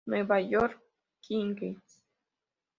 [0.09, 0.79] New York
[1.29, 2.01] Knicks